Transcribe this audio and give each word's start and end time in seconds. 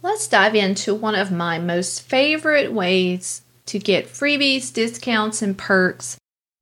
Let's 0.00 0.28
dive 0.28 0.54
into 0.54 0.94
one 0.94 1.16
of 1.16 1.32
my 1.32 1.58
most 1.58 2.02
favorite 2.02 2.72
ways 2.72 3.42
to 3.66 3.80
get 3.80 4.06
freebies, 4.06 4.72
discounts, 4.72 5.42
and 5.42 5.58
perks, 5.58 6.16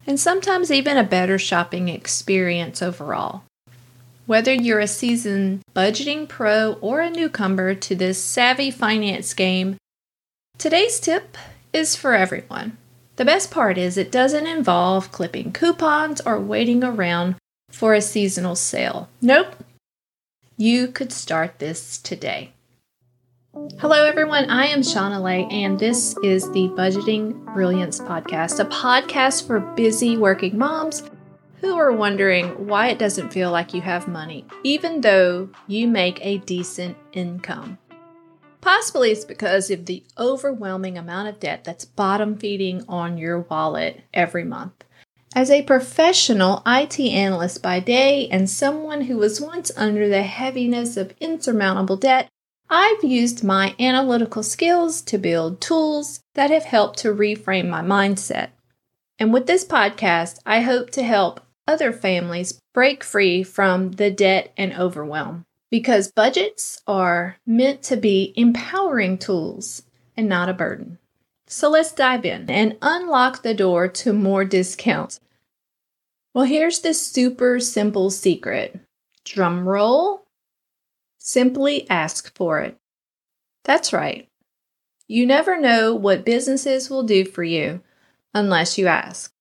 and 0.06 0.18
sometimes 0.18 0.70
even 0.70 0.96
a 0.96 1.04
better 1.04 1.38
shopping 1.38 1.90
experience 1.90 2.80
overall. 2.80 3.42
Whether 4.24 4.54
you're 4.54 4.80
a 4.80 4.88
seasoned 4.88 5.60
budgeting 5.74 6.26
pro 6.26 6.78
or 6.80 7.00
a 7.00 7.10
newcomer 7.10 7.74
to 7.74 7.94
this 7.94 8.22
savvy 8.22 8.70
finance 8.70 9.34
game, 9.34 9.76
today's 10.56 10.98
tip 10.98 11.36
is 11.74 11.94
for 11.94 12.14
everyone. 12.14 12.78
The 13.16 13.26
best 13.26 13.50
part 13.50 13.76
is 13.76 13.98
it 13.98 14.10
doesn't 14.10 14.46
involve 14.46 15.12
clipping 15.12 15.52
coupons 15.52 16.22
or 16.22 16.40
waiting 16.40 16.82
around 16.82 17.36
for 17.70 17.92
a 17.92 18.00
seasonal 18.00 18.56
sale. 18.56 19.10
Nope. 19.20 19.56
You 20.56 20.88
could 20.88 21.12
start 21.12 21.58
this 21.58 21.98
today. 21.98 22.52
Hello, 23.56 24.04
everyone. 24.04 24.50
I 24.50 24.66
am 24.66 24.82
Shauna 24.82 25.22
Lay, 25.22 25.46
and 25.50 25.78
this 25.78 26.14
is 26.22 26.44
the 26.52 26.68
Budgeting 26.76 27.42
Brilliance 27.54 27.98
Podcast, 27.98 28.60
a 28.60 28.66
podcast 28.66 29.46
for 29.46 29.60
busy 29.60 30.18
working 30.18 30.58
moms 30.58 31.02
who 31.62 31.74
are 31.74 31.90
wondering 31.90 32.66
why 32.66 32.88
it 32.88 32.98
doesn't 32.98 33.32
feel 33.32 33.50
like 33.50 33.72
you 33.72 33.80
have 33.80 34.08
money, 34.08 34.44
even 34.62 35.00
though 35.00 35.48
you 35.66 35.88
make 35.88 36.18
a 36.20 36.36
decent 36.36 36.98
income. 37.14 37.78
Possibly 38.60 39.10
it's 39.10 39.24
because 39.24 39.70
of 39.70 39.86
the 39.86 40.04
overwhelming 40.18 40.98
amount 40.98 41.28
of 41.28 41.40
debt 41.40 41.64
that's 41.64 41.86
bottom 41.86 42.36
feeding 42.36 42.84
on 42.86 43.16
your 43.16 43.40
wallet 43.40 44.02
every 44.12 44.44
month. 44.44 44.84
As 45.34 45.50
a 45.50 45.62
professional 45.62 46.62
IT 46.66 47.00
analyst 47.00 47.62
by 47.62 47.80
day 47.80 48.28
and 48.28 48.50
someone 48.50 49.02
who 49.02 49.16
was 49.16 49.40
once 49.40 49.70
under 49.78 50.10
the 50.10 50.24
heaviness 50.24 50.98
of 50.98 51.14
insurmountable 51.20 51.96
debt, 51.96 52.28
I've 52.68 53.04
used 53.04 53.44
my 53.44 53.76
analytical 53.78 54.42
skills 54.42 55.00
to 55.02 55.18
build 55.18 55.60
tools 55.60 56.20
that 56.34 56.50
have 56.50 56.64
helped 56.64 56.98
to 57.00 57.14
reframe 57.14 57.68
my 57.68 57.80
mindset. 57.80 58.48
And 59.18 59.32
with 59.32 59.46
this 59.46 59.64
podcast, 59.64 60.40
I 60.44 60.60
hope 60.62 60.90
to 60.90 61.02
help 61.02 61.40
other 61.68 61.92
families 61.92 62.60
break 62.74 63.04
free 63.04 63.42
from 63.42 63.92
the 63.92 64.10
debt 64.10 64.52
and 64.56 64.72
overwhelm 64.72 65.44
because 65.70 66.10
budgets 66.10 66.82
are 66.86 67.36
meant 67.46 67.82
to 67.84 67.96
be 67.96 68.34
empowering 68.36 69.18
tools 69.18 69.82
and 70.16 70.28
not 70.28 70.48
a 70.48 70.54
burden. 70.54 70.98
So 71.46 71.70
let's 71.70 71.92
dive 71.92 72.24
in 72.24 72.50
and 72.50 72.76
unlock 72.82 73.42
the 73.42 73.54
door 73.54 73.86
to 73.88 74.12
more 74.12 74.44
discounts. 74.44 75.20
Well, 76.34 76.44
here's 76.44 76.80
the 76.80 76.92
super 76.92 77.60
simple 77.60 78.10
secret. 78.10 78.80
Drum 79.24 79.68
roll. 79.68 80.25
Simply 81.26 81.90
ask 81.90 82.32
for 82.36 82.60
it. 82.60 82.78
That's 83.64 83.92
right. 83.92 84.28
You 85.08 85.26
never 85.26 85.60
know 85.60 85.92
what 85.92 86.24
businesses 86.24 86.88
will 86.88 87.02
do 87.02 87.24
for 87.24 87.42
you 87.42 87.80
unless 88.32 88.78
you 88.78 88.86
ask. 88.86 89.32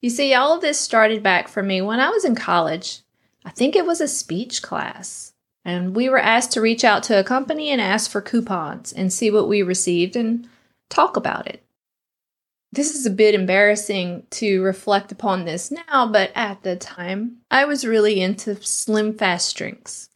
You 0.00 0.10
see, 0.10 0.32
all 0.32 0.54
of 0.54 0.60
this 0.60 0.78
started 0.78 1.20
back 1.20 1.48
for 1.48 1.60
me 1.60 1.82
when 1.82 1.98
I 1.98 2.10
was 2.10 2.24
in 2.24 2.36
college. 2.36 3.00
I 3.44 3.50
think 3.50 3.74
it 3.74 3.84
was 3.84 4.00
a 4.00 4.06
speech 4.06 4.62
class. 4.62 5.32
And 5.64 5.96
we 5.96 6.08
were 6.08 6.20
asked 6.20 6.52
to 6.52 6.60
reach 6.60 6.84
out 6.84 7.02
to 7.04 7.18
a 7.18 7.24
company 7.24 7.70
and 7.70 7.80
ask 7.80 8.08
for 8.08 8.20
coupons 8.20 8.92
and 8.92 9.12
see 9.12 9.28
what 9.28 9.48
we 9.48 9.60
received 9.60 10.14
and 10.14 10.48
talk 10.88 11.16
about 11.16 11.48
it. 11.48 11.64
This 12.70 12.94
is 12.94 13.06
a 13.06 13.10
bit 13.10 13.34
embarrassing 13.34 14.28
to 14.30 14.62
reflect 14.62 15.10
upon 15.10 15.46
this 15.46 15.72
now, 15.72 16.06
but 16.06 16.30
at 16.36 16.62
the 16.62 16.76
time, 16.76 17.38
I 17.50 17.64
was 17.64 17.84
really 17.84 18.20
into 18.20 18.54
Slim 18.62 19.18
Fast 19.18 19.56
drinks. 19.56 20.10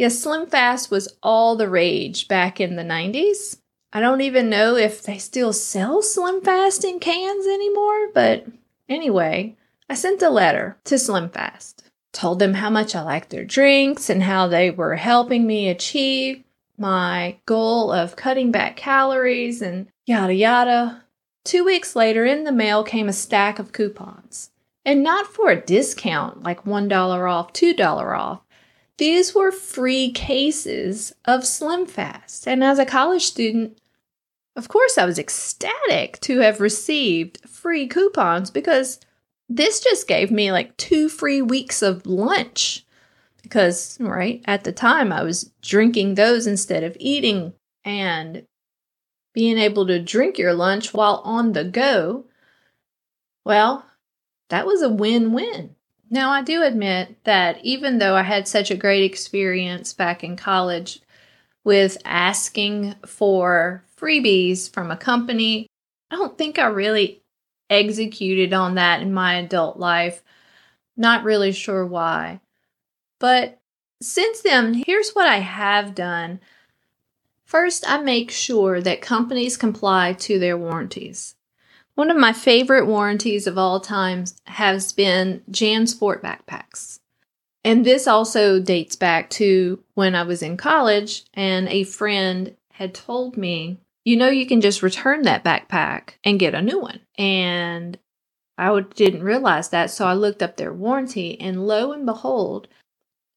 Yes, 0.00 0.18
Slim 0.18 0.46
Fast 0.46 0.90
was 0.90 1.14
all 1.22 1.56
the 1.56 1.68
rage 1.68 2.26
back 2.26 2.58
in 2.58 2.76
the 2.76 2.82
90s. 2.82 3.58
I 3.92 4.00
don't 4.00 4.22
even 4.22 4.48
know 4.48 4.74
if 4.74 5.02
they 5.02 5.18
still 5.18 5.52
sell 5.52 6.00
Slim 6.00 6.40
Fast 6.40 6.86
in 6.86 7.00
cans 7.00 7.46
anymore, 7.46 8.08
but 8.14 8.46
anyway, 8.88 9.56
I 9.90 9.94
sent 9.94 10.22
a 10.22 10.30
letter 10.30 10.78
to 10.84 10.98
Slim 10.98 11.28
Fast. 11.28 11.84
Told 12.12 12.38
them 12.38 12.54
how 12.54 12.70
much 12.70 12.96
I 12.96 13.02
liked 13.02 13.28
their 13.28 13.44
drinks 13.44 14.08
and 14.08 14.22
how 14.22 14.46
they 14.46 14.70
were 14.70 14.96
helping 14.96 15.46
me 15.46 15.68
achieve 15.68 16.44
my 16.78 17.36
goal 17.44 17.92
of 17.92 18.16
cutting 18.16 18.50
back 18.50 18.76
calories 18.76 19.60
and 19.60 19.86
yada 20.06 20.32
yada. 20.32 21.04
Two 21.44 21.62
weeks 21.62 21.94
later, 21.94 22.24
in 22.24 22.44
the 22.44 22.52
mail 22.52 22.84
came 22.84 23.10
a 23.10 23.12
stack 23.12 23.58
of 23.58 23.72
coupons. 23.72 24.50
And 24.82 25.02
not 25.02 25.26
for 25.26 25.50
a 25.50 25.60
discount 25.60 26.42
like 26.42 26.64
$1 26.64 27.30
off, 27.30 27.52
$2 27.52 28.18
off, 28.18 28.40
these 29.00 29.34
were 29.34 29.50
free 29.50 30.12
cases 30.12 31.14
of 31.24 31.46
Slim 31.46 31.86
Fast. 31.86 32.46
And 32.46 32.62
as 32.62 32.78
a 32.78 32.84
college 32.84 33.24
student, 33.24 33.80
of 34.56 34.68
course, 34.68 34.98
I 34.98 35.06
was 35.06 35.18
ecstatic 35.18 36.20
to 36.20 36.40
have 36.40 36.60
received 36.60 37.48
free 37.48 37.88
coupons 37.88 38.50
because 38.50 39.00
this 39.48 39.80
just 39.80 40.06
gave 40.06 40.30
me 40.30 40.52
like 40.52 40.76
two 40.76 41.08
free 41.08 41.40
weeks 41.40 41.80
of 41.80 42.04
lunch. 42.04 42.84
Because, 43.42 43.96
right, 43.98 44.42
at 44.44 44.64
the 44.64 44.72
time 44.72 45.14
I 45.14 45.22
was 45.22 45.50
drinking 45.62 46.14
those 46.14 46.46
instead 46.46 46.84
of 46.84 46.94
eating 47.00 47.54
and 47.82 48.46
being 49.32 49.56
able 49.56 49.86
to 49.86 49.98
drink 49.98 50.36
your 50.36 50.52
lunch 50.52 50.92
while 50.92 51.22
on 51.24 51.54
the 51.54 51.64
go. 51.64 52.26
Well, 53.46 53.86
that 54.50 54.66
was 54.66 54.82
a 54.82 54.90
win 54.90 55.32
win. 55.32 55.76
Now, 56.12 56.30
I 56.30 56.42
do 56.42 56.64
admit 56.64 57.22
that 57.22 57.64
even 57.64 57.98
though 57.98 58.16
I 58.16 58.22
had 58.22 58.48
such 58.48 58.72
a 58.72 58.76
great 58.76 59.04
experience 59.04 59.92
back 59.92 60.24
in 60.24 60.36
college 60.36 61.00
with 61.62 61.98
asking 62.04 62.96
for 63.06 63.84
freebies 63.96 64.72
from 64.72 64.90
a 64.90 64.96
company, 64.96 65.68
I 66.10 66.16
don't 66.16 66.36
think 66.36 66.58
I 66.58 66.66
really 66.66 67.22
executed 67.68 68.52
on 68.52 68.74
that 68.74 69.02
in 69.02 69.14
my 69.14 69.34
adult 69.34 69.78
life. 69.78 70.24
Not 70.96 71.22
really 71.22 71.52
sure 71.52 71.86
why. 71.86 72.40
But 73.20 73.60
since 74.02 74.40
then, 74.40 74.74
here's 74.74 75.10
what 75.12 75.28
I 75.28 75.38
have 75.38 75.94
done. 75.94 76.40
First, 77.44 77.88
I 77.88 77.98
make 77.98 78.32
sure 78.32 78.80
that 78.80 79.00
companies 79.00 79.56
comply 79.56 80.14
to 80.14 80.40
their 80.40 80.58
warranties. 80.58 81.36
One 82.00 82.10
of 82.10 82.16
my 82.16 82.32
favorite 82.32 82.86
warranties 82.86 83.46
of 83.46 83.58
all 83.58 83.78
times 83.78 84.34
has 84.46 84.90
been 84.90 85.42
JanSport 85.50 86.22
backpacks. 86.22 86.98
And 87.62 87.84
this 87.84 88.06
also 88.06 88.58
dates 88.58 88.96
back 88.96 89.28
to 89.32 89.84
when 89.92 90.14
I 90.14 90.22
was 90.22 90.42
in 90.42 90.56
college 90.56 91.24
and 91.34 91.68
a 91.68 91.84
friend 91.84 92.56
had 92.72 92.94
told 92.94 93.36
me, 93.36 93.80
you 94.02 94.16
know, 94.16 94.30
you 94.30 94.46
can 94.46 94.62
just 94.62 94.82
return 94.82 95.24
that 95.24 95.44
backpack 95.44 96.12
and 96.24 96.40
get 96.40 96.54
a 96.54 96.62
new 96.62 96.80
one. 96.80 97.00
And 97.18 97.98
I 98.56 98.80
didn't 98.80 99.22
realize 99.22 99.68
that. 99.68 99.90
So 99.90 100.06
I 100.06 100.14
looked 100.14 100.42
up 100.42 100.56
their 100.56 100.72
warranty, 100.72 101.38
and 101.38 101.66
lo 101.66 101.92
and 101.92 102.06
behold, 102.06 102.66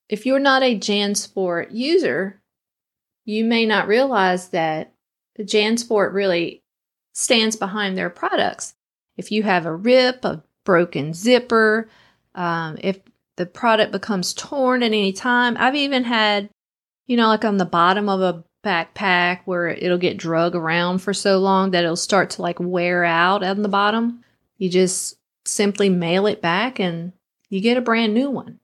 if 0.07 0.25
you're 0.25 0.39
not 0.39 0.63
a 0.63 0.79
JanSport 0.79 1.71
user, 1.71 2.41
you 3.25 3.43
may 3.43 3.65
not 3.65 3.89
realize 3.89 4.47
that 4.51 4.93
JanSport 5.37 6.13
really 6.13 6.62
stands 7.13 7.55
behind 7.55 7.97
their 7.97 8.09
products. 8.09 8.75
If 9.15 9.31
you 9.31 9.43
have 9.43 9.65
a 9.65 9.75
rip, 9.75 10.25
a 10.25 10.43
broken 10.65 11.13
zipper, 11.13 11.87
um, 12.35 12.77
if 12.81 12.99
the 13.37 13.45
product 13.45 13.91
becomes 13.91 14.33
torn 14.33 14.83
at 14.83 14.87
any 14.87 15.13
time, 15.13 15.55
I've 15.57 15.75
even 15.75 16.03
had, 16.03 16.49
you 17.07 17.15
know, 17.15 17.27
like 17.27 17.45
on 17.45 17.57
the 17.57 17.65
bottom 17.65 18.09
of 18.09 18.21
a 18.21 18.43
backpack 18.63 19.41
where 19.45 19.67
it'll 19.67 19.97
get 19.97 20.17
drug 20.17 20.55
around 20.55 20.99
for 20.99 21.13
so 21.13 21.37
long 21.37 21.71
that 21.71 21.83
it'll 21.83 21.95
start 21.95 22.31
to 22.31 22.41
like 22.41 22.59
wear 22.59 23.03
out 23.03 23.43
on 23.43 23.61
the 23.61 23.69
bottom. 23.69 24.23
You 24.57 24.69
just 24.69 25.15
simply 25.45 25.89
mail 25.89 26.25
it 26.25 26.41
back 26.41 26.79
and 26.79 27.13
you 27.49 27.61
get 27.61 27.77
a 27.77 27.81
brand 27.81 28.13
new 28.13 28.29
one. 28.29 28.59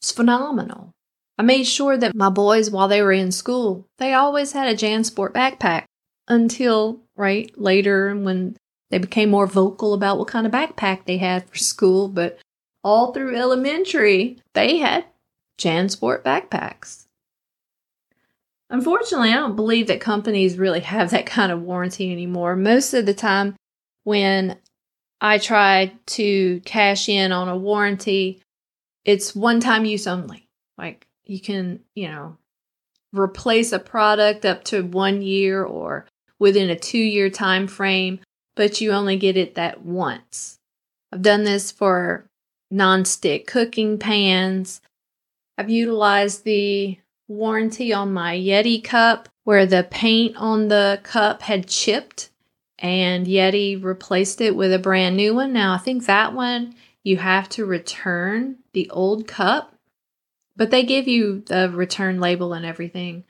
It's 0.00 0.12
phenomenal. 0.12 0.92
I 1.38 1.42
made 1.42 1.64
sure 1.64 1.96
that 1.96 2.14
my 2.14 2.28
boys, 2.28 2.70
while 2.70 2.86
they 2.86 3.02
were 3.02 3.12
in 3.12 3.32
school, 3.32 3.88
they 3.98 4.12
always 4.12 4.52
had 4.52 4.68
a 4.68 4.76
JanSport 4.76 5.32
backpack 5.32 5.86
until 6.28 7.00
right 7.16 7.52
later 7.58 8.14
when 8.14 8.56
they 8.90 8.98
became 8.98 9.30
more 9.30 9.46
vocal 9.46 9.94
about 9.94 10.18
what 10.18 10.28
kind 10.28 10.46
of 10.46 10.52
backpack 10.52 11.04
they 11.04 11.18
had 11.18 11.48
for 11.48 11.56
school. 11.56 12.08
But 12.08 12.38
all 12.82 13.12
through 13.12 13.36
elementary, 13.36 14.38
they 14.52 14.78
had 14.78 15.04
JanSport 15.58 16.22
backpacks. 16.22 17.06
Unfortunately, 18.70 19.30
I 19.30 19.34
don't 19.34 19.56
believe 19.56 19.86
that 19.88 20.00
companies 20.00 20.58
really 20.58 20.80
have 20.80 21.10
that 21.10 21.26
kind 21.26 21.52
of 21.52 21.62
warranty 21.62 22.10
anymore. 22.10 22.56
Most 22.56 22.94
of 22.94 23.06
the 23.06 23.14
time, 23.14 23.56
when 24.04 24.56
I 25.20 25.38
try 25.38 25.92
to 26.06 26.60
cash 26.64 27.08
in 27.08 27.32
on 27.32 27.48
a 27.48 27.56
warranty, 27.56 28.42
it's 29.04 29.34
one 29.34 29.60
time 29.60 29.84
use 29.84 30.06
only. 30.06 30.48
Like 30.76 31.06
you 31.24 31.40
can, 31.40 31.80
you 31.94 32.08
know, 32.08 32.36
replace 33.12 33.72
a 33.72 33.78
product 33.78 34.44
up 34.44 34.64
to 34.64 34.82
one 34.82 35.22
year 35.22 35.62
or 35.62 36.06
within 36.44 36.68
a 36.68 36.76
two 36.76 36.98
year 36.98 37.30
time 37.30 37.66
frame, 37.66 38.20
but 38.54 38.78
you 38.78 38.92
only 38.92 39.16
get 39.16 39.34
it 39.34 39.54
that 39.54 39.82
once. 39.82 40.58
I've 41.10 41.22
done 41.22 41.44
this 41.44 41.72
for 41.72 42.26
non-stick 42.70 43.46
cooking 43.46 43.98
pans. 43.98 44.82
I've 45.56 45.70
utilized 45.70 46.44
the 46.44 46.98
warranty 47.28 47.94
on 47.94 48.12
my 48.12 48.36
Yeti 48.36 48.84
cup 48.84 49.30
where 49.44 49.64
the 49.64 49.88
paint 49.90 50.36
on 50.36 50.68
the 50.68 51.00
cup 51.02 51.40
had 51.40 51.66
chipped 51.66 52.28
and 52.78 53.26
Yeti 53.26 53.82
replaced 53.82 54.42
it 54.42 54.54
with 54.54 54.70
a 54.70 54.78
brand 54.78 55.16
new 55.16 55.34
one. 55.34 55.54
Now, 55.54 55.72
I 55.72 55.78
think 55.78 56.04
that 56.04 56.34
one 56.34 56.74
you 57.02 57.16
have 57.16 57.48
to 57.50 57.64
return 57.64 58.56
the 58.74 58.90
old 58.90 59.26
cup, 59.26 59.74
but 60.56 60.70
they 60.70 60.82
give 60.82 61.08
you 61.08 61.40
the 61.46 61.70
return 61.70 62.20
label 62.20 62.52
and 62.52 62.66
everything. 62.66 63.24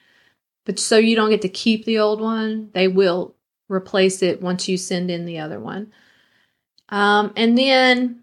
But 0.64 0.78
so 0.78 0.96
you 0.96 1.16
don't 1.16 1.30
get 1.30 1.42
to 1.42 1.48
keep 1.48 1.84
the 1.84 1.98
old 1.98 2.20
one, 2.20 2.70
they 2.72 2.88
will 2.88 3.34
replace 3.68 4.22
it 4.22 4.40
once 4.42 4.68
you 4.68 4.76
send 4.76 5.10
in 5.10 5.26
the 5.26 5.38
other 5.38 5.60
one. 5.60 5.92
Um, 6.88 7.32
and 7.36 7.56
then 7.56 8.22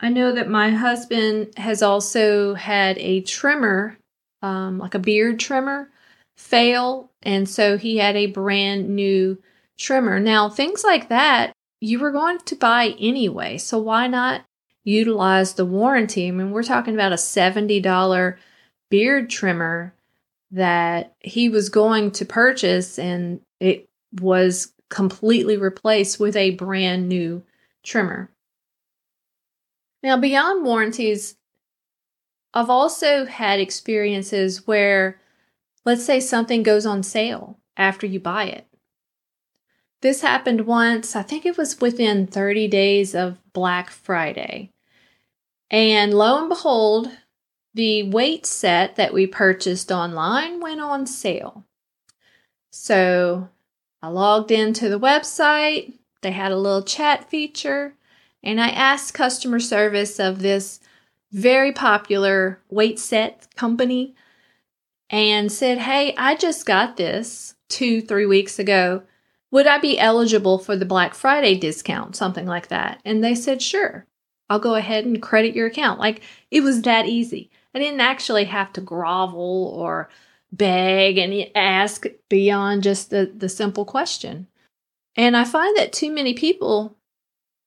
I 0.00 0.08
know 0.10 0.32
that 0.32 0.48
my 0.48 0.70
husband 0.70 1.56
has 1.56 1.82
also 1.82 2.54
had 2.54 2.98
a 2.98 3.22
trimmer, 3.22 3.98
um, 4.42 4.78
like 4.78 4.94
a 4.94 4.98
beard 4.98 5.40
trimmer, 5.40 5.90
fail. 6.36 7.10
And 7.22 7.48
so 7.48 7.78
he 7.78 7.96
had 7.96 8.16
a 8.16 8.26
brand 8.26 8.88
new 8.88 9.38
trimmer. 9.78 10.20
Now, 10.20 10.48
things 10.48 10.84
like 10.84 11.08
that 11.08 11.52
you 11.80 11.98
were 11.98 12.10
going 12.10 12.38
to 12.38 12.56
buy 12.56 12.94
anyway. 12.98 13.58
So 13.58 13.78
why 13.78 14.06
not 14.06 14.42
utilize 14.84 15.54
the 15.54 15.64
warranty? 15.64 16.28
I 16.28 16.30
mean, 16.30 16.50
we're 16.50 16.62
talking 16.62 16.94
about 16.94 17.12
a 17.12 17.16
$70 17.16 18.36
beard 18.90 19.30
trimmer 19.30 19.94
that 20.50 21.14
he 21.20 21.48
was 21.48 21.68
going 21.68 22.10
to 22.12 22.24
purchase 22.24 22.98
and 22.98 23.40
it 23.60 23.88
was 24.20 24.72
completely 24.88 25.56
replaced 25.56 26.20
with 26.20 26.36
a 26.36 26.50
brand 26.50 27.08
new 27.08 27.42
trimmer. 27.82 28.30
Now, 30.02 30.16
beyond 30.16 30.64
warranties, 30.64 31.36
I've 32.54 32.70
also 32.70 33.26
had 33.26 33.60
experiences 33.60 34.66
where, 34.66 35.20
let's 35.84 36.04
say, 36.04 36.20
something 36.20 36.62
goes 36.62 36.86
on 36.86 37.02
sale 37.02 37.58
after 37.76 38.06
you 38.06 38.20
buy 38.20 38.44
it. 38.44 38.66
This 40.02 40.20
happened 40.20 40.66
once, 40.66 41.16
I 41.16 41.22
think 41.22 41.44
it 41.44 41.56
was 41.56 41.80
within 41.80 42.26
30 42.26 42.68
days 42.68 43.14
of 43.14 43.40
Black 43.52 43.90
Friday. 43.90 44.70
And 45.70 46.14
lo 46.14 46.38
and 46.38 46.48
behold, 46.48 47.10
the 47.76 48.04
weight 48.04 48.46
set 48.46 48.96
that 48.96 49.12
we 49.12 49.26
purchased 49.26 49.92
online 49.92 50.60
went 50.60 50.80
on 50.80 51.06
sale. 51.06 51.64
So 52.70 53.50
I 54.02 54.08
logged 54.08 54.50
into 54.50 54.88
the 54.88 54.98
website, 54.98 55.92
they 56.22 56.30
had 56.30 56.52
a 56.52 56.56
little 56.56 56.82
chat 56.82 57.28
feature, 57.28 57.94
and 58.42 58.60
I 58.60 58.68
asked 58.68 59.12
customer 59.12 59.60
service 59.60 60.18
of 60.18 60.38
this 60.38 60.80
very 61.30 61.70
popular 61.70 62.60
weight 62.70 62.98
set 62.98 63.46
company 63.56 64.14
and 65.10 65.52
said, 65.52 65.78
Hey, 65.78 66.14
I 66.16 66.34
just 66.34 66.64
got 66.64 66.96
this 66.96 67.56
two, 67.68 68.00
three 68.00 68.26
weeks 68.26 68.58
ago 68.58 69.02
would 69.50 69.66
I 69.66 69.78
be 69.78 69.98
eligible 69.98 70.58
for 70.58 70.76
the 70.76 70.84
Black 70.84 71.14
Friday 71.14 71.56
discount, 71.56 72.16
something 72.16 72.46
like 72.46 72.68
that? 72.68 73.00
And 73.04 73.22
they 73.22 73.34
said, 73.34 73.62
sure, 73.62 74.04
I'll 74.50 74.58
go 74.58 74.74
ahead 74.74 75.04
and 75.04 75.22
credit 75.22 75.54
your 75.54 75.68
account. 75.68 76.00
Like 76.00 76.20
it 76.50 76.62
was 76.62 76.82
that 76.82 77.06
easy. 77.06 77.50
I 77.76 77.78
didn't 77.78 78.00
actually 78.00 78.44
have 78.44 78.72
to 78.72 78.80
grovel 78.80 79.70
or 79.76 80.08
beg 80.50 81.18
and 81.18 81.50
ask 81.54 82.06
beyond 82.30 82.82
just 82.82 83.10
the, 83.10 83.30
the 83.36 83.50
simple 83.50 83.84
question. 83.84 84.46
And 85.14 85.36
I 85.36 85.44
find 85.44 85.76
that 85.76 85.92
too 85.92 86.10
many 86.10 86.32
people 86.32 86.96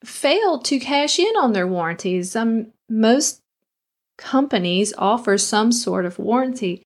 fail 0.04 0.58
to 0.58 0.80
cash 0.80 1.20
in 1.20 1.36
on 1.38 1.54
their 1.54 1.68
warranties. 1.68 2.36
Um, 2.36 2.74
most 2.90 3.42
companies 4.18 4.96
offer 4.98 5.38
some 5.38 5.72
sort 5.72 6.08
of 6.08 6.18
warranty. 6.18 6.82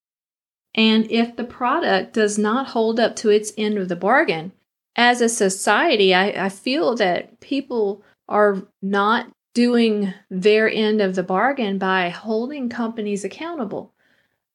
And 0.75 1.09
if 1.09 1.37
the 1.37 1.45
product 1.45 2.11
does 2.11 2.37
not 2.37 2.71
hold 2.71 2.99
up 2.99 3.15
to 3.17 3.29
its 3.29 3.53
end 3.57 3.77
of 3.77 3.87
the 3.87 3.95
bargain, 3.95 4.51
as 4.97 5.21
a 5.21 5.29
society, 5.29 6.13
I, 6.13 6.47
I 6.47 6.49
feel 6.49 6.93
that 6.97 7.39
people 7.39 8.03
are 8.27 8.63
not 8.81 9.29
doing 9.53 10.13
their 10.29 10.69
end 10.69 11.01
of 11.01 11.15
the 11.15 11.23
bargain 11.23 11.77
by 11.77 12.09
holding 12.09 12.69
companies 12.69 13.23
accountable 13.23 13.93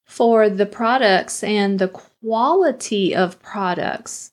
for 0.04 0.48
the 0.48 0.66
products 0.66 1.44
and 1.44 1.78
the 1.78 1.88
quality 1.88 3.14
of 3.14 3.40
products, 3.42 4.32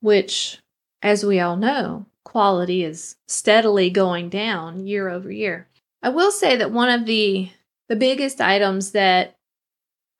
which, 0.00 0.58
as 1.02 1.24
we 1.24 1.38
all 1.38 1.56
know, 1.56 2.06
quality 2.24 2.82
is 2.82 3.16
steadily 3.26 3.90
going 3.90 4.28
down 4.28 4.86
year 4.86 5.08
over 5.08 5.30
year. 5.30 5.68
I 6.02 6.08
will 6.08 6.32
say 6.32 6.56
that 6.56 6.70
one 6.70 6.88
of 6.88 7.06
the 7.06 7.50
the 7.88 7.96
biggest 7.96 8.40
items 8.40 8.90
that 8.92 9.34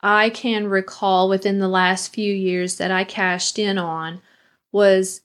I 0.00 0.30
can 0.30 0.68
recall 0.68 1.28
within 1.28 1.58
the 1.58 1.68
last 1.68 2.14
few 2.14 2.32
years 2.32 2.76
that 2.78 2.90
I 2.90 3.04
cashed 3.04 3.58
in 3.58 3.78
on 3.78 4.22
was 4.72 5.20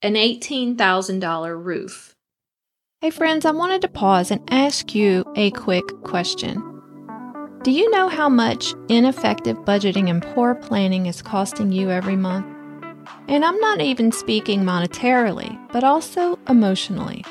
an 0.00 0.14
$18,000 0.14 1.64
roof. 1.64 2.11
Hey, 3.02 3.10
friends, 3.10 3.44
I 3.44 3.50
wanted 3.50 3.82
to 3.82 3.88
pause 3.88 4.30
and 4.30 4.40
ask 4.52 4.94
you 4.94 5.24
a 5.34 5.50
quick 5.50 5.82
question. 6.04 6.62
Do 7.64 7.72
you 7.72 7.90
know 7.90 8.06
how 8.08 8.28
much 8.28 8.74
ineffective 8.88 9.56
budgeting 9.64 10.08
and 10.08 10.22
poor 10.22 10.54
planning 10.54 11.06
is 11.06 11.20
costing 11.20 11.72
you 11.72 11.90
every 11.90 12.14
month? 12.14 12.46
And 13.26 13.44
I'm 13.44 13.58
not 13.58 13.80
even 13.80 14.12
speaking 14.12 14.60
monetarily, 14.60 15.58
but 15.72 15.82
also 15.82 16.38
emotionally. 16.48 17.24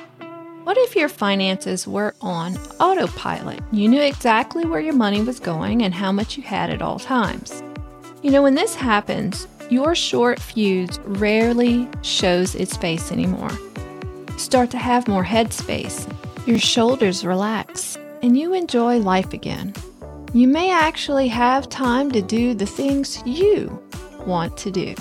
What 0.65 0.77
if 0.77 0.93
your 0.93 1.07
finances 1.07 1.87
were 1.87 2.15
on 2.19 2.57
autopilot? 2.81 3.61
You 3.71 3.87
knew 3.87 4.01
exactly 4.01 4.65
where 4.65 4.81
your 4.81 4.93
money 4.93 5.21
was 5.21 5.39
going 5.39 5.83
and 5.83 5.93
how 5.93 6.11
much 6.11 6.35
you 6.35 6.43
had 6.43 6.69
at 6.69 6.81
all 6.81 6.99
times. 6.99 7.63
You 8.21 8.31
know, 8.31 8.43
when 8.43 8.55
this 8.55 8.75
happens, 8.75 9.47
your 9.69 9.95
short 9.95 10.37
fuse 10.37 10.99
rarely 11.05 11.87
shows 12.01 12.55
its 12.55 12.75
face 12.75 13.09
anymore. 13.09 13.57
Start 14.41 14.71
to 14.71 14.79
have 14.79 15.07
more 15.07 15.23
headspace, 15.23 16.11
your 16.47 16.57
shoulders 16.57 17.23
relax, 17.23 17.95
and 18.23 18.35
you 18.35 18.55
enjoy 18.55 18.97
life 18.97 19.33
again. 19.33 19.71
You 20.33 20.47
may 20.47 20.71
actually 20.71 21.27
have 21.27 21.69
time 21.69 22.11
to 22.11 22.23
do 22.23 22.55
the 22.55 22.65
things 22.65 23.21
you 23.23 23.79
want 24.25 24.57
to 24.57 24.71
do. 24.71 24.95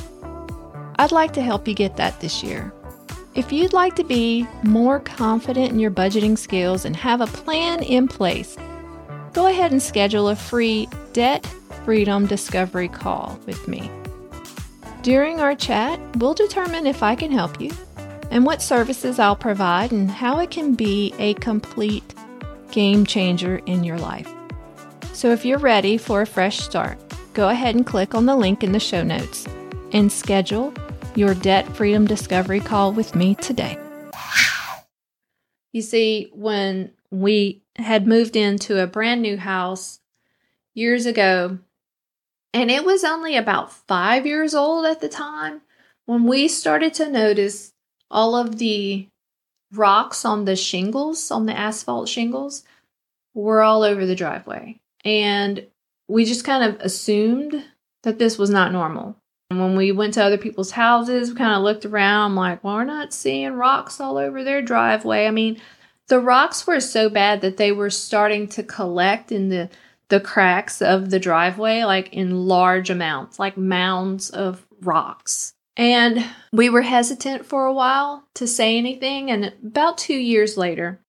I'd 0.99 1.11
like 1.11 1.33
to 1.33 1.43
help 1.43 1.67
you 1.67 1.73
get 1.73 1.97
that 1.97 2.21
this 2.21 2.43
year. 2.43 2.71
If 3.35 3.51
you'd 3.51 3.73
like 3.73 3.97
to 3.97 4.05
be 4.05 4.47
more 4.63 5.01
confident 5.01 5.73
in 5.73 5.79
your 5.79 5.91
budgeting 5.91 6.37
skills 6.37 6.85
and 6.85 6.95
have 6.95 7.23
a 7.23 7.27
plan 7.27 7.83
in 7.83 8.09
place, 8.09 8.59
go 9.33 9.47
ahead 9.47 9.73
and 9.73 9.83
schedule 9.83 10.29
a 10.29 10.37
free 10.37 10.87
debt 11.15 11.47
freedom 11.87 12.27
discovery 12.27 12.89
call 12.89 13.41
with 13.47 13.67
me. 13.67 13.91
During 15.01 15.41
our 15.41 15.55
chat, 15.55 15.99
we'll 16.17 16.35
determine 16.35 16.87
if 16.87 17.03
I 17.03 17.15
can 17.15 17.33
help 17.33 17.59
you 17.59 17.73
and 18.31 18.47
what 18.47 18.63
services 18.63 19.19
I'll 19.19 19.37
provide 19.37 19.93
and 19.93 20.11
how 20.11 20.39
it 20.39 20.51
can 20.51 20.75
be 20.75 21.13
a 21.19 21.35
complete 21.35 22.15
game 22.71 23.05
changer 23.05 23.59
in 23.67 23.85
your 23.85 23.99
life. 23.99 24.33
So 25.13 25.31
if 25.31 25.45
you're 25.45 25.59
ready 25.59 25.99
for 25.99 26.23
a 26.23 26.27
fresh 26.27 26.59
start, 26.59 26.99
go 27.35 27.49
ahead 27.49 27.75
and 27.75 27.87
click 27.87 28.15
on 28.15 28.27
the 28.27 28.37
link 28.37 28.63
in 28.63 28.73
the 28.73 28.81
show 28.81 29.03
notes 29.03 29.47
and 29.93 30.11
schedule 30.11 30.73
your 31.15 31.35
debt 31.35 31.67
freedom 31.77 32.07
discovery 32.07 32.61
call 32.61 32.93
with 32.93 33.15
me 33.15 33.35
today. 33.35 33.77
You 35.73 35.83
see, 35.83 36.31
when 36.35 36.93
we 37.11 37.63
had 37.77 38.07
moved 38.07 38.37
into 38.37 38.83
a 38.83 38.87
brand 38.87 39.23
new 39.23 39.37
house 39.37 40.01
years 40.75 41.07
ago, 41.07 41.59
and 42.53 42.71
it 42.71 42.85
was 42.85 43.05
only 43.05 43.37
about 43.37 43.73
five 43.73 44.27
years 44.27 44.55
old 44.55 44.87
at 44.87 45.01
the 45.01 45.09
time 45.09 45.61
when 46.07 46.25
we 46.25 46.49
started 46.49 46.95
to 46.95 47.09
notice 47.09 47.73
all 48.11 48.37
of 48.37 48.59
the 48.59 49.07
rocks 49.73 50.25
on 50.25 50.45
the 50.45 50.57
shingles, 50.57 51.31
on 51.31 51.47
the 51.47 51.57
asphalt 51.57 52.09
shingles, 52.09 52.65
were 53.35 53.63
all 53.63 53.83
over 53.83 54.07
the 54.07 54.17
driveway. 54.17 54.81
And 55.05 55.67
we 56.09 56.25
just 56.25 56.45
kind 56.45 56.65
of 56.65 56.81
assumed 56.81 57.65
that 58.03 58.19
this 58.19 58.37
was 58.37 58.51
not 58.51 58.73
normal. 58.73 59.17
And 59.51 59.61
when 59.61 59.77
we 59.77 59.93
went 59.93 60.15
to 60.15 60.25
other 60.25 60.39
people's 60.39 60.73
houses, 60.73 61.31
we 61.31 61.37
kind 61.37 61.55
of 61.55 61.63
looked 61.63 61.85
around, 61.85 62.37
like, 62.37 62.63
well, 62.63 62.75
we're 62.77 62.85
not 62.85 63.13
seeing 63.13 63.53
rocks 63.55 64.01
all 64.01 64.17
over 64.17 64.45
their 64.45 64.63
driveway. 64.63 65.27
I 65.27 65.31
mean, 65.31 65.61
the 66.09 66.21
rocks 66.21 66.67
were 66.67 66.81
so 66.81 67.09
bad 67.09 67.41
that 67.41 67.57
they 67.57 67.73
were 67.73 67.91
starting 67.91 68.49
to 68.49 68.63
collect 68.63 69.33
in 69.33 69.49
the 69.49 69.71
the 70.11 70.21
cracks 70.21 70.83
of 70.83 71.11
the 71.11 71.21
driveway 71.21 71.85
like 71.85 72.13
in 72.13 72.47
large 72.47 72.91
amounts, 72.91 73.39
like 73.39 73.57
mounds 73.57 74.29
of 74.29 74.67
rocks. 74.83 75.55
And 75.77 76.25
we 76.53 76.69
were 76.69 76.83
hesitant 76.83 77.47
for 77.47 77.67
a 77.67 77.73
while 77.73 78.25
to 78.35 78.47
say 78.47 78.77
anything. 78.77 79.31
And 79.31 79.53
about 79.65 79.99
two 79.99 80.17
years 80.17 80.57
later, 80.57 81.01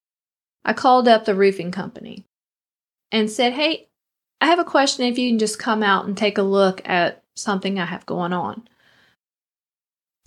I 0.64 0.74
called 0.74 1.08
up 1.08 1.26
the 1.26 1.36
roofing 1.36 1.72
company 1.72 2.26
and 3.12 3.30
said, 3.30 3.54
Hey, 3.54 3.90
I 4.40 4.46
have 4.46 4.60
a 4.60 4.64
question 4.64 5.06
if 5.06 5.18
you 5.18 5.30
can 5.30 5.40
just 5.40 5.60
come 5.60 5.84
out 5.84 6.06
and 6.06 6.18
take 6.18 6.38
a 6.38 6.44
look 6.44 6.82
at 6.86 7.24
something 7.36 7.80
I 7.80 7.86
have 7.86 8.06
going 8.06 8.34
on. 8.34 8.68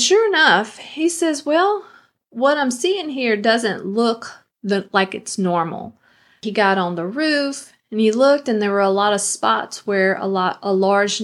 Sure 0.00 0.26
enough, 0.26 0.78
he 0.78 1.08
says, 1.08 1.46
Well, 1.46 1.84
what 2.30 2.58
I'm 2.58 2.70
seeing 2.70 3.10
here 3.10 3.36
doesn't 3.36 3.86
look 3.86 4.32
the, 4.62 4.88
like 4.92 5.14
it's 5.14 5.38
normal. 5.38 5.96
He 6.42 6.50
got 6.50 6.78
on 6.78 6.96
the 6.96 7.06
roof 7.06 7.72
and 7.90 8.00
he 8.00 8.10
looked 8.10 8.48
and 8.48 8.60
there 8.60 8.72
were 8.72 8.80
a 8.80 8.90
lot 8.90 9.12
of 9.12 9.20
spots 9.20 9.86
where 9.86 10.16
a 10.16 10.26
lot 10.26 10.58
a 10.62 10.72
large 10.72 11.22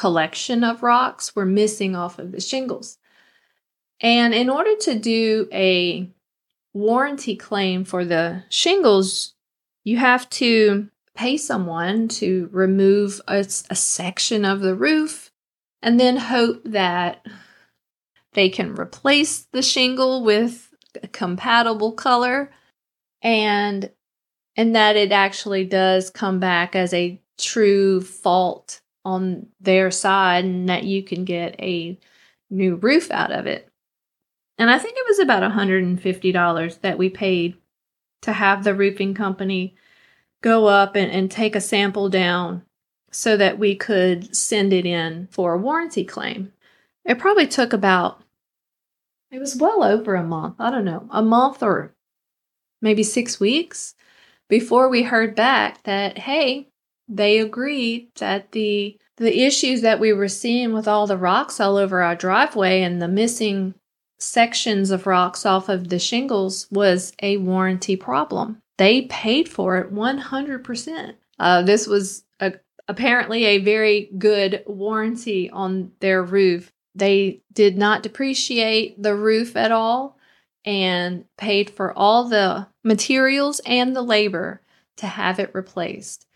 collection 0.00 0.64
of 0.64 0.82
rocks 0.82 1.36
were 1.36 1.44
missing 1.44 1.94
off 1.94 2.18
of 2.18 2.32
the 2.32 2.40
shingles. 2.40 2.96
And 4.00 4.32
in 4.32 4.48
order 4.48 4.74
to 4.76 4.98
do 4.98 5.46
a 5.52 6.08
warranty 6.72 7.36
claim 7.36 7.84
for 7.84 8.06
the 8.06 8.44
shingles, 8.48 9.34
you 9.84 9.98
have 9.98 10.26
to 10.30 10.88
pay 11.14 11.36
someone 11.36 12.08
to 12.08 12.48
remove 12.50 13.20
a, 13.28 13.40
a, 13.68 13.74
section 13.74 14.46
of 14.46 14.60
the 14.60 14.74
roof 14.74 15.30
and 15.82 16.00
then 16.00 16.16
hope 16.16 16.62
that 16.64 17.26
they 18.32 18.48
can 18.48 18.74
replace 18.76 19.48
the 19.52 19.60
shingle 19.60 20.24
with 20.24 20.72
a 21.02 21.08
compatible 21.08 21.92
color 21.92 22.50
and 23.20 23.90
and 24.56 24.74
that 24.74 24.96
it 24.96 25.12
actually 25.12 25.66
does 25.66 26.08
come 26.08 26.40
back 26.40 26.74
as 26.74 26.94
a 26.94 27.20
true 27.36 28.00
fault 28.00 28.80
on 29.04 29.46
their 29.60 29.90
side 29.90 30.44
and 30.44 30.68
that 30.68 30.84
you 30.84 31.02
can 31.02 31.24
get 31.24 31.54
a 31.60 31.98
new 32.50 32.76
roof 32.76 33.10
out 33.10 33.32
of 33.32 33.46
it. 33.46 33.68
And 34.58 34.70
I 34.70 34.78
think 34.78 34.96
it 34.96 35.06
was 35.08 35.18
about 35.18 35.42
$150 35.42 36.80
that 36.80 36.98
we 36.98 37.08
paid 37.08 37.56
to 38.22 38.32
have 38.32 38.62
the 38.62 38.74
roofing 38.74 39.14
company 39.14 39.74
go 40.42 40.66
up 40.66 40.96
and, 40.96 41.10
and 41.10 41.30
take 41.30 41.56
a 41.56 41.60
sample 41.60 42.08
down 42.08 42.62
so 43.10 43.36
that 43.36 43.58
we 43.58 43.74
could 43.74 44.34
send 44.36 44.72
it 44.72 44.86
in 44.86 45.28
for 45.30 45.54
a 45.54 45.58
warranty 45.58 46.04
claim. 46.04 46.52
It 47.04 47.18
probably 47.18 47.46
took 47.46 47.72
about, 47.72 48.22
it 49.30 49.38
was 49.38 49.56
well 49.56 49.82
over 49.82 50.14
a 50.14 50.22
month. 50.22 50.56
I 50.58 50.70
don't 50.70 50.84
know, 50.84 51.06
a 51.10 51.22
month 51.22 51.62
or 51.62 51.94
maybe 52.82 53.02
six 53.02 53.40
weeks 53.40 53.94
before 54.48 54.88
we 54.88 55.02
heard 55.02 55.34
back 55.34 55.82
that, 55.84 56.18
hey, 56.18 56.69
they 57.10 57.38
agreed 57.38 58.08
that 58.18 58.52
the 58.52 58.96
the 59.16 59.42
issues 59.42 59.82
that 59.82 60.00
we 60.00 60.14
were 60.14 60.28
seeing 60.28 60.72
with 60.72 60.88
all 60.88 61.06
the 61.06 61.18
rocks 61.18 61.60
all 61.60 61.76
over 61.76 62.00
our 62.00 62.16
driveway 62.16 62.80
and 62.80 63.02
the 63.02 63.08
missing 63.08 63.74
sections 64.18 64.90
of 64.90 65.06
rocks 65.06 65.44
off 65.44 65.68
of 65.68 65.88
the 65.88 65.98
shingles 65.98 66.66
was 66.70 67.12
a 67.22 67.36
warranty 67.36 67.96
problem. 67.96 68.62
They 68.78 69.02
paid 69.02 69.46
for 69.46 69.76
it 69.76 69.92
100%. 69.92 71.14
Uh, 71.38 71.62
this 71.62 71.86
was 71.86 72.24
a, 72.40 72.54
apparently 72.88 73.44
a 73.44 73.58
very 73.58 74.10
good 74.16 74.62
warranty 74.66 75.50
on 75.50 75.92
their 76.00 76.22
roof. 76.22 76.72
They 76.94 77.42
did 77.52 77.76
not 77.76 78.02
depreciate 78.02 79.02
the 79.02 79.14
roof 79.14 79.54
at 79.54 79.70
all 79.70 80.16
and 80.64 81.26
paid 81.36 81.68
for 81.68 81.92
all 81.96 82.28
the 82.28 82.68
materials 82.84 83.60
and 83.66 83.94
the 83.94 84.02
labor 84.02 84.62
to 84.96 85.06
have 85.06 85.38
it 85.38 85.50
replaced. 85.54 86.26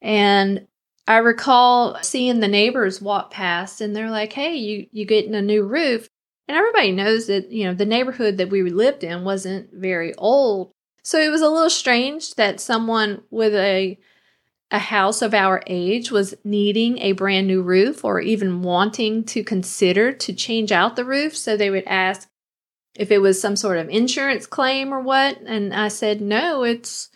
And 0.00 0.66
I 1.06 1.18
recall 1.18 1.98
seeing 2.02 2.40
the 2.40 2.48
neighbors 2.48 3.00
walk 3.00 3.30
past 3.30 3.80
and 3.80 3.94
they're 3.96 4.10
like, 4.10 4.32
"Hey, 4.32 4.56
you 4.56 4.86
you 4.92 5.04
getting 5.04 5.34
a 5.34 5.42
new 5.42 5.64
roof?" 5.64 6.08
And 6.46 6.56
everybody 6.56 6.92
knows 6.92 7.26
that, 7.26 7.50
you 7.50 7.64
know, 7.64 7.74
the 7.74 7.86
neighborhood 7.86 8.38
that 8.38 8.50
we 8.50 8.62
lived 8.62 9.04
in 9.04 9.24
wasn't 9.24 9.72
very 9.72 10.14
old. 10.14 10.72
So 11.02 11.20
it 11.20 11.30
was 11.30 11.42
a 11.42 11.48
little 11.48 11.70
strange 11.70 12.34
that 12.34 12.60
someone 12.60 13.22
with 13.30 13.54
a 13.54 13.98
a 14.70 14.78
house 14.78 15.22
of 15.22 15.32
our 15.32 15.62
age 15.66 16.10
was 16.10 16.34
needing 16.44 16.98
a 16.98 17.12
brand 17.12 17.46
new 17.46 17.62
roof 17.62 18.04
or 18.04 18.20
even 18.20 18.62
wanting 18.62 19.24
to 19.24 19.42
consider 19.42 20.12
to 20.12 20.32
change 20.32 20.72
out 20.72 20.96
the 20.96 21.04
roof. 21.04 21.36
So 21.36 21.56
they 21.56 21.70
would 21.70 21.86
ask 21.86 22.28
if 22.94 23.10
it 23.10 23.18
was 23.18 23.40
some 23.40 23.56
sort 23.56 23.78
of 23.78 23.88
insurance 23.88 24.46
claim 24.46 24.92
or 24.92 25.00
what. 25.00 25.40
And 25.46 25.72
I 25.72 25.88
said, 25.88 26.20
no, 26.20 26.64
it's 26.64 27.08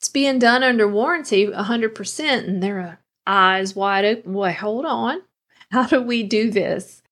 it's 0.00 0.08
being 0.08 0.38
done 0.38 0.62
under 0.62 0.88
warranty 0.88 1.46
100%. 1.46 2.48
And 2.48 2.62
their 2.62 2.98
eyes 3.26 3.76
wide 3.76 4.06
open. 4.06 4.32
Wait, 4.32 4.56
hold 4.56 4.86
on. 4.86 5.20
How 5.70 5.84
do 5.84 6.00
we 6.00 6.22
do 6.22 6.50
this? 6.50 7.02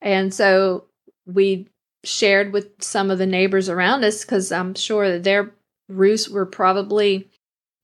And 0.00 0.32
so 0.32 0.86
we 1.26 1.68
shared 2.04 2.54
with 2.54 2.82
some 2.82 3.10
of 3.10 3.18
the 3.18 3.26
neighbors 3.26 3.68
around 3.68 4.02
us 4.02 4.22
because 4.22 4.50
I'm 4.50 4.74
sure 4.74 5.10
that 5.10 5.24
their 5.24 5.52
roofs 5.90 6.26
were 6.26 6.46
probably 6.46 7.28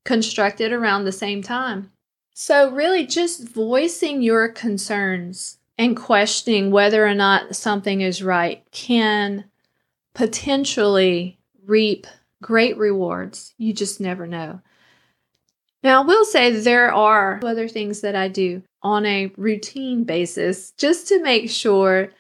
constructed 0.07 0.73
around 0.73 1.05
the 1.05 1.13
same 1.13 1.43
time. 1.43 1.91
So, 2.33 2.71
really, 2.71 3.05
just 3.07 3.47
voicing 3.47 4.23
your 4.23 4.49
concerns 4.49 5.59
and 5.77 5.97
questioning 5.97 6.71
whether 6.71 7.07
or 7.07 7.15
not 7.15 7.55
something 7.55 8.01
is 8.01 8.23
right 8.23 8.65
can 8.71 9.45
potentially 10.15 11.39
reap 11.67 12.07
great 12.43 12.77
rewards. 12.77 13.55
You 13.59 13.73
just 13.73 14.01
never 14.01 14.27
know. 14.27 14.61
Now, 15.83 16.03
I 16.03 16.07
will 16.07 16.25
say 16.25 16.51
there 16.51 16.93
are 16.93 17.41
other 17.45 17.69
things 17.69 18.01
that 18.01 18.17
I 18.17 18.29
do 18.29 18.63
on 18.83 19.07
a 19.07 19.33
routine 19.37 20.05
basis 20.05 20.73
just 20.73 21.09
to 21.09 21.23
make 21.23 21.51
sure 21.51 22.11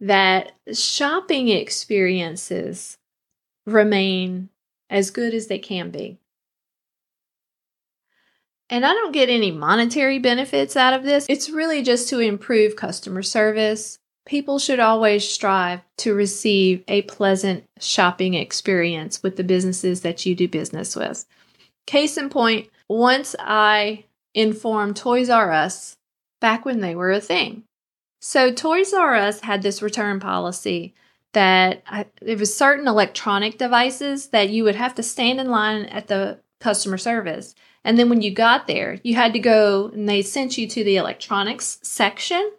that 0.00 0.52
shopping 0.72 1.48
experiences 1.48 2.96
remain 3.66 4.48
as 4.88 5.10
good 5.10 5.34
as 5.34 5.48
they 5.48 5.58
can 5.58 5.90
be. 5.90 6.18
And 8.70 8.84
I 8.84 8.92
don't 8.92 9.12
get 9.12 9.30
any 9.30 9.50
monetary 9.50 10.18
benefits 10.18 10.76
out 10.76 10.92
of 10.92 11.02
this. 11.02 11.26
It's 11.28 11.50
really 11.50 11.82
just 11.82 12.08
to 12.10 12.20
improve 12.20 12.76
customer 12.76 13.22
service. 13.22 13.98
People 14.28 14.58
should 14.58 14.78
always 14.78 15.26
strive 15.26 15.80
to 15.96 16.12
receive 16.12 16.84
a 16.86 17.00
pleasant 17.02 17.64
shopping 17.80 18.34
experience 18.34 19.22
with 19.22 19.36
the 19.36 19.42
businesses 19.42 20.02
that 20.02 20.26
you 20.26 20.34
do 20.34 20.46
business 20.46 20.94
with. 20.94 21.24
Case 21.86 22.18
in 22.18 22.28
point, 22.28 22.68
once 22.90 23.34
I 23.38 24.04
informed 24.34 24.96
Toys 24.96 25.30
R 25.30 25.50
Us 25.50 25.96
back 26.42 26.66
when 26.66 26.80
they 26.80 26.94
were 26.94 27.10
a 27.10 27.22
thing. 27.22 27.62
So 28.20 28.52
Toys 28.52 28.92
R 28.92 29.14
Us 29.14 29.40
had 29.40 29.62
this 29.62 29.80
return 29.80 30.20
policy 30.20 30.92
that 31.32 31.82
I, 31.86 32.04
there 32.20 32.36
was 32.36 32.54
certain 32.54 32.86
electronic 32.86 33.56
devices 33.56 34.28
that 34.28 34.50
you 34.50 34.62
would 34.62 34.76
have 34.76 34.94
to 34.96 35.02
stand 35.02 35.40
in 35.40 35.48
line 35.48 35.86
at 35.86 36.08
the 36.08 36.38
customer 36.60 36.98
service. 36.98 37.54
And 37.82 37.98
then 37.98 38.10
when 38.10 38.20
you 38.20 38.30
got 38.30 38.66
there, 38.66 39.00
you 39.02 39.14
had 39.14 39.32
to 39.32 39.38
go 39.38 39.88
and 39.94 40.06
they 40.06 40.20
sent 40.20 40.58
you 40.58 40.68
to 40.68 40.84
the 40.84 40.96
electronics 40.96 41.78
section 41.82 42.52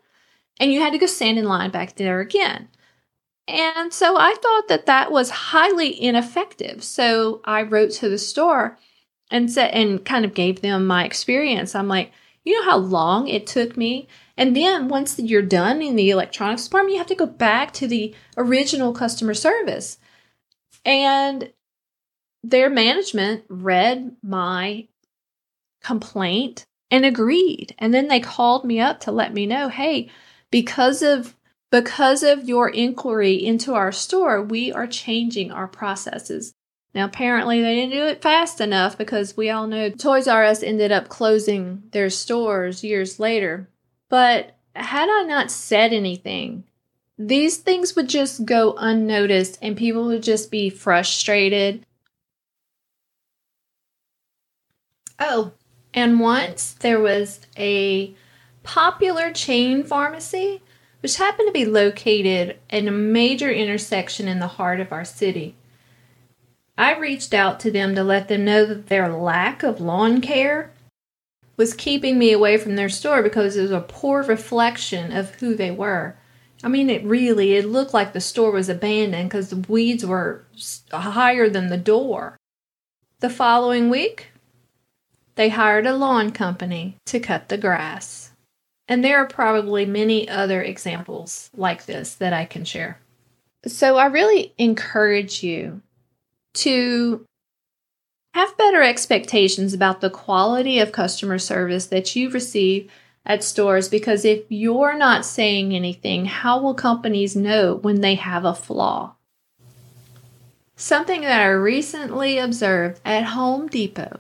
and 0.60 0.72
you 0.72 0.82
had 0.82 0.92
to 0.94 1.00
go 1.00 1.06
stand 1.06 1.39
in 1.39 1.46
line 1.46 1.72
back 1.72 1.96
there 1.96 2.20
again. 2.20 2.68
And 3.48 3.92
so 3.92 4.16
I 4.18 4.36
thought 4.36 4.68
that 4.68 4.86
that 4.86 5.12
was 5.12 5.30
highly 5.30 6.00
ineffective. 6.01 6.84
So 6.84 7.42
I 7.46 7.63
wrote 7.63 7.92
to 7.94 8.10
the 8.10 8.20
store 8.20 8.78
and 9.32 9.51
said 9.51 9.72
and 9.72 10.06
kind 10.06 10.24
of 10.25 10.34
gave 10.34 10.62
them 10.62 10.86
my 10.86 11.04
experience. 11.04 11.74
I'm 11.74 11.88
like, 11.88 12.12
you 12.46 12.54
know 12.54 12.70
how 12.70 12.78
long 12.78 13.28
it 13.28 13.48
took 13.48 13.75
me? 13.75 14.08
And 14.38 14.56
then 14.56 14.88
once 14.88 15.20
you're 15.20 15.42
done 15.42 15.82
in 15.82 15.96
the 15.96 16.12
electronics 16.12 16.66
department, 16.66 16.94
you 16.94 17.00
have 17.00 17.08
to 17.08 17.16
go 17.16 17.25
back 17.25 17.74
to 17.74 17.88
the 17.88 18.16
original 18.38 18.94
customer 18.94 19.34
service. 19.34 19.98
And 20.86 21.51
their 22.44 22.70
management 22.70 23.44
read 23.50 24.16
my 24.24 24.88
complaint 25.84 26.66
and 26.89 27.06
agreed. 27.06 27.75
And 27.78 27.94
then 27.94 28.08
they 28.08 28.20
called 28.20 28.63
me 28.63 28.80
up 28.80 29.01
to 29.01 29.12
let 29.12 29.34
me 29.34 29.46
know, 29.46 29.70
"Hey, 29.70 30.10
because 30.51 31.01
of 31.01 31.36
because 31.72 32.24
of 32.24 32.50
your 32.50 32.70
inquiry 32.70 33.34
into 33.34 33.75
our 33.75 33.91
store, 33.91 34.41
we 34.41 34.72
are 34.72 34.88
changing 34.88 35.51
our 35.51 35.68
processes. 35.68 36.53
Now, 36.96 37.06
apparently, 37.06 37.62
they 37.62 37.75
didn't 37.75 37.94
do 37.94 38.06
it 38.06 38.24
fast 38.24 38.60
enough 38.60 38.98
because 38.98 39.38
we 39.38 39.51
all 39.51 39.68
know 39.68 39.91
Toys 39.91 40.27
R 40.27 40.44
Us 40.44 40.63
ended 40.63 40.91
up 40.91 41.10
closing 41.10 41.84
their 41.91 42.10
stores 42.10 42.84
years 42.84 43.20
later. 43.20 43.70
But 44.10 44.58
had 44.75 45.10
I 45.10 45.24
not 45.27 45.51
said 45.51 45.94
anything, 45.94 46.63
these 47.18 47.58
things 47.58 47.96
would 47.96 48.10
just 48.10 48.46
go 48.46 48.74
unnoticed 48.77 49.60
and 49.62 49.77
people 49.77 50.08
would 50.08 50.24
just 50.24 50.50
be 50.50 50.70
frustrated. 50.70 51.86
Oh, 55.20 55.51
and 55.94 56.20
once 56.20 56.74
there 56.79 57.00
was 57.00 57.41
a 57.58 58.15
popular 58.63 59.32
chain 59.32 59.84
pharmacy 59.84 60.62
which 61.01 61.18
happened 61.18 61.48
to 61.48 61.54
be 61.54 61.66
located 61.66 62.58
in 62.70 62.88
a 62.88 62.92
major 62.92 63.50
intersection 63.50 64.28
in 64.28 64.39
the 64.39 64.48
heart 64.48 64.80
of 64.80 64.92
our 64.92 65.06
city. 65.06 65.56
I 66.78 66.98
reached 66.98 67.34
out 67.34 67.60
to 67.62 67.72
them 67.72 67.96
to 67.96 68.04
let 68.04 68.28
them 68.28 68.46
know 68.46 68.66
that 68.66 68.88
their 68.88 69.10
lack 69.10 69.63
of 69.63 69.82
lawn 69.82 70.22
care 70.22 70.72
was 71.58 71.74
keeping 71.74 72.18
me 72.18 72.32
away 72.32 72.58
from 72.58 72.75
their 72.75 72.89
store 72.89 73.22
because 73.22 73.58
it 73.58 73.62
was 73.62 73.72
a 73.72 73.82
poor 73.82 74.24
reflection 74.24 75.12
of 75.12 75.36
who 75.36 75.56
they 75.56 75.72
were. 75.72 76.16
I 76.63 76.70
mean, 76.70 76.89
it 76.89 77.04
really 77.04 77.56
it 77.56 77.66
looked 77.66 77.94
like 77.94 78.13
the 78.13 78.22
store 78.22 78.51
was 78.51 78.70
abandoned 78.70 79.30
because 79.30 79.50
the 79.50 79.66
weeds 79.68 80.06
were 80.06 80.46
higher 80.92 81.50
than 81.50 81.68
the 81.68 81.78
door. 81.78 82.38
The 83.20 83.30
following 83.30 83.89
week, 83.89 84.28
they 85.36 85.50
hired 85.50 85.86
a 85.86 85.96
lawn 85.96 86.32
company 86.32 86.98
to 87.06 87.20
cut 87.20 87.50
the 87.50 87.58
grass. 87.58 88.29
And 88.89 89.03
there 89.03 89.19
are 89.19 89.27
probably 89.27 89.86
many 89.86 90.27
other 90.27 90.63
examples 90.63 91.51
like 91.55 91.86
this 91.86 92.15
that 92.15 92.34
I 92.34 92.46
can 92.46 92.65
share. 92.65 93.00
So 93.65 93.98
I 93.98 94.08
really 94.08 94.53
encourage 94.58 95.43
you 95.43 95.81
to 96.55 97.24
have 98.34 98.58
better 98.58 98.81
expectations 98.81 99.75
about 99.75 100.01
the 100.01 100.10
quality 100.10 100.79
of 100.79 100.91
customer 100.91 101.38
service 101.38 101.86
that 101.88 102.15
you 102.15 102.31
receive 102.31 102.91
at 103.25 103.43
stores 103.43 103.89
because 103.89 104.25
if 104.25 104.43
you're 104.50 104.98
not 104.98 105.24
saying 105.24 105.75
anything, 105.75 106.25
how 106.25 106.60
will 106.60 106.74
companies 106.74 107.36
know 107.36 107.75
when 107.75 108.01
they 108.01 108.15
have 108.15 108.43
a 108.43 108.55
flaw? 108.55 109.13
Something 110.75 111.22
that 111.22 111.41
I 111.41 111.50
recently 111.50 112.39
observed 112.39 113.01
at 113.05 113.25
Home 113.25 113.67
Depot. 113.67 114.19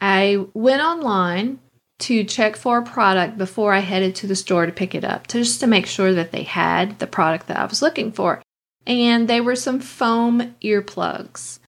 I 0.00 0.46
went 0.54 0.82
online 0.82 1.60
to 2.02 2.24
check 2.24 2.56
for 2.56 2.78
a 2.78 2.84
product 2.84 3.38
before 3.38 3.72
I 3.72 3.78
headed 3.78 4.14
to 4.16 4.26
the 4.26 4.36
store 4.36 4.66
to 4.66 4.72
pick 4.72 4.94
it 4.94 5.04
up, 5.04 5.28
just 5.28 5.60
to 5.60 5.66
make 5.66 5.86
sure 5.86 6.12
that 6.14 6.32
they 6.32 6.42
had 6.42 6.98
the 6.98 7.06
product 7.06 7.46
that 7.48 7.58
I 7.58 7.64
was 7.64 7.82
looking 7.82 8.12
for. 8.12 8.42
And 8.86 9.28
they 9.28 9.40
were 9.40 9.56
some 9.56 9.80
foam 9.80 10.54
earplugs. 10.62 11.60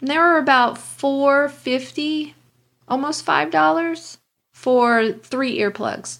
And 0.00 0.10
they 0.10 0.18
were 0.18 0.38
about 0.38 0.78
four 0.78 1.48
fifty, 1.48 2.34
almost 2.86 3.24
five 3.24 3.50
dollars 3.50 4.18
for 4.52 5.12
three 5.12 5.58
earplugs. 5.58 6.18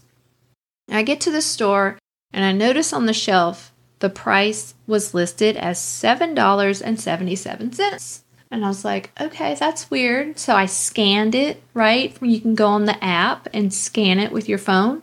I 0.91 1.03
get 1.03 1.21
to 1.23 1.31
the 1.31 1.43
store 1.43 1.99
and 2.33 2.45
I 2.45 2.53
notice 2.53 2.93
on 2.93 3.07
the 3.07 3.13
shelf 3.13 3.73
the 3.99 4.09
price 4.09 4.75
was 4.87 5.15
listed 5.15 5.57
as 5.57 5.79
$7.77. 5.79 8.23
And 8.51 8.65
I 8.65 8.69
was 8.69 8.83
like, 8.85 9.11
okay, 9.21 9.55
that's 9.55 9.91
weird. 9.91 10.39
So 10.39 10.55
I 10.55 10.67
scanned 10.67 11.35
it, 11.35 11.61
right? 11.75 12.17
You 12.23 12.41
can 12.41 12.55
go 12.55 12.69
on 12.69 12.85
the 12.87 13.05
app 13.05 13.49
and 13.53 13.75
scan 13.75 14.19
it 14.19 14.33
with 14.33 14.49
your 14.49 14.57
phone. 14.59 15.03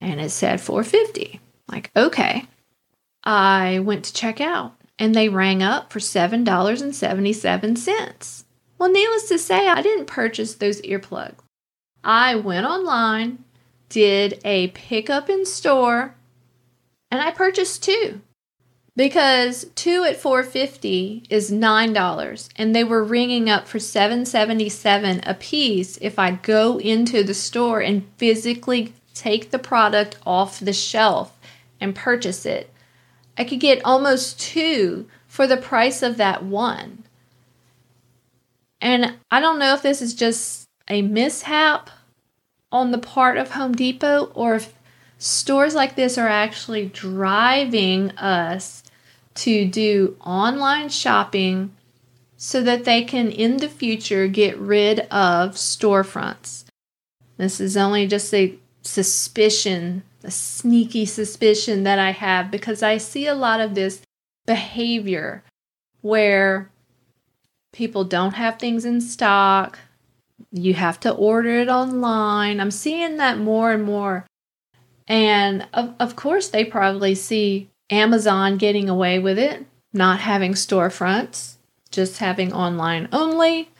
And 0.00 0.20
it 0.20 0.30
said 0.30 0.60
450. 0.60 1.40
Like, 1.68 1.90
okay. 1.96 2.46
I 3.24 3.80
went 3.80 4.04
to 4.04 4.12
check 4.12 4.40
out 4.40 4.74
and 4.98 5.14
they 5.14 5.28
rang 5.28 5.62
up 5.62 5.92
for 5.92 6.00
$7.77. 6.00 8.44
Well, 8.78 8.90
needless 8.90 9.28
to 9.28 9.38
say, 9.38 9.68
I 9.68 9.80
didn't 9.80 10.06
purchase 10.06 10.54
those 10.54 10.82
earplugs. 10.82 11.38
I 12.04 12.34
went 12.36 12.66
online, 12.66 13.42
did 13.88 14.38
a 14.44 14.68
pickup 14.68 15.30
in 15.30 15.46
store, 15.46 16.14
and 17.10 17.22
I 17.22 17.30
purchased 17.30 17.82
two 17.82 18.20
because 18.96 19.66
two 19.74 20.04
at 20.04 20.16
450 20.16 21.24
is 21.28 21.50
$9 21.50 22.48
and 22.56 22.74
they 22.74 22.82
were 22.82 23.04
ringing 23.04 23.50
up 23.50 23.68
for 23.68 23.78
777 23.78 25.20
a 25.24 25.34
piece 25.34 25.98
if 25.98 26.18
I 26.18 26.32
go 26.32 26.78
into 26.80 27.22
the 27.22 27.34
store 27.34 27.80
and 27.80 28.06
physically 28.16 28.94
take 29.12 29.50
the 29.50 29.58
product 29.58 30.16
off 30.26 30.58
the 30.58 30.72
shelf 30.72 31.38
and 31.78 31.94
purchase 31.94 32.46
it. 32.46 32.70
I 33.36 33.44
could 33.44 33.60
get 33.60 33.84
almost 33.84 34.40
two 34.40 35.06
for 35.26 35.46
the 35.46 35.58
price 35.58 36.02
of 36.02 36.16
that 36.16 36.42
one. 36.42 37.04
And 38.80 39.16
I 39.30 39.40
don't 39.40 39.58
know 39.58 39.74
if 39.74 39.82
this 39.82 40.00
is 40.00 40.14
just 40.14 40.68
a 40.88 41.02
mishap 41.02 41.90
on 42.72 42.92
the 42.92 42.98
part 42.98 43.36
of 43.36 43.50
Home 43.50 43.72
Depot 43.72 44.30
or 44.34 44.54
if 44.56 44.74
stores 45.18 45.74
like 45.74 45.96
this 45.96 46.16
are 46.16 46.28
actually 46.28 46.86
driving 46.86 48.10
us 48.12 48.82
to 49.36 49.66
do 49.66 50.16
online 50.24 50.88
shopping 50.88 51.74
so 52.36 52.62
that 52.62 52.84
they 52.84 53.02
can 53.02 53.30
in 53.30 53.58
the 53.58 53.68
future 53.68 54.28
get 54.28 54.58
rid 54.58 55.00
of 55.00 55.52
storefronts. 55.52 56.64
This 57.36 57.60
is 57.60 57.76
only 57.76 58.06
just 58.06 58.32
a 58.34 58.58
suspicion, 58.82 60.02
a 60.22 60.30
sneaky 60.30 61.04
suspicion 61.04 61.82
that 61.84 61.98
I 61.98 62.12
have 62.12 62.50
because 62.50 62.82
I 62.82 62.98
see 62.98 63.26
a 63.26 63.34
lot 63.34 63.60
of 63.60 63.74
this 63.74 64.02
behavior 64.46 65.42
where 66.02 66.70
people 67.72 68.04
don't 68.04 68.34
have 68.34 68.58
things 68.58 68.84
in 68.84 69.00
stock. 69.00 69.78
You 70.52 70.74
have 70.74 71.00
to 71.00 71.12
order 71.12 71.58
it 71.60 71.68
online. 71.68 72.60
I'm 72.60 72.70
seeing 72.70 73.16
that 73.16 73.38
more 73.38 73.72
and 73.72 73.84
more. 73.84 74.26
And 75.08 75.66
of, 75.72 75.94
of 76.00 76.16
course, 76.16 76.48
they 76.48 76.64
probably 76.64 77.14
see 77.14 77.68
Amazon 77.90 78.56
getting 78.56 78.88
away 78.88 79.18
with 79.18 79.38
it, 79.38 79.66
not 79.92 80.20
having 80.20 80.52
storefronts, 80.52 81.56
just 81.90 82.18
having 82.18 82.52
online 82.52 83.08
only. 83.12 83.70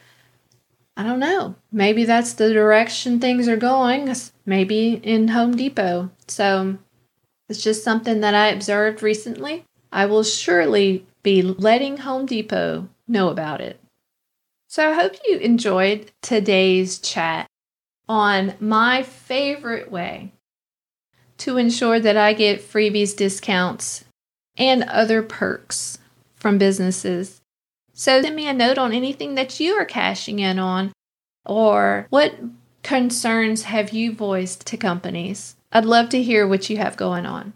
I 0.97 1.03
don't 1.03 1.21
know. 1.21 1.57
Maybe 1.71 2.05
that's 2.05 2.33
the 2.33 2.53
direction 2.53 3.21
things 3.21 3.49
are 3.49 3.57
going, 3.57 4.15
maybe 4.47 4.95
in 5.03 5.29
Home 5.29 5.57
Depot. 5.57 6.11
So 6.27 6.79
it's 7.49 7.63
just 7.63 7.85
something 7.85 8.21
that 8.21 8.35
I 8.35 8.49
observed 8.49 9.03
recently. 9.03 9.65
I 9.93 10.07
will 10.07 10.25
surely 10.25 11.07
be 11.23 11.43
letting 11.43 11.99
Home 11.99 12.27
Depot 12.27 12.89
know 13.07 13.29
about 13.29 13.61
it. 13.61 13.81
So 14.69 14.91
I 14.91 14.95
hope 14.95 15.13
you 15.27 15.39
enjoyed 15.39 16.13
today's 16.23 16.99
chat 16.99 17.47
on 18.09 18.55
my 18.61 19.03
favorite 19.03 19.91
way 19.91 20.33
to 21.39 21.57
ensure 21.57 22.01
that 22.01 22.17
I 22.17 22.33
get 22.33 22.61
freebies, 22.61 23.17
discounts, 23.17 24.05
and 24.57 24.85
other 24.85 25.23
perks 25.23 25.99
from 26.35 26.59
businesses. 26.59 27.41
So 27.93 28.23
send 28.23 28.37
me 28.37 28.47
a 28.49 28.53
note 28.53 28.79
on 28.79 28.93
anything 28.93 29.35
that 29.37 29.59
you 29.61 29.75
are 29.75 29.85
cashing 29.85 30.39
in 30.39 30.59
on 30.59 30.93
or 31.45 32.07
what 32.11 32.35
concerns 32.83 33.65
have 33.65 33.91
you 33.91 34.13
voiced 34.13 34.67
to 34.67 34.77
companies. 34.77 35.57
I'd 35.73 35.85
love 35.85 36.09
to 36.11 36.23
hear 36.23 36.47
what 36.47 36.71
you 36.71 36.77
have 36.77 36.97
going 36.97 37.27
on. 37.27 37.53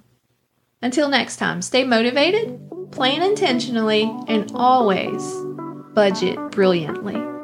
Until 0.83 1.09
next 1.09 1.37
time, 1.37 1.63
stay 1.63 1.85
motivated, 1.85 2.59
plan 2.91 3.23
intentionally, 3.23 4.03
and 4.29 4.51
always 4.55 5.23
budget 5.95 6.39
brilliantly. 6.51 7.40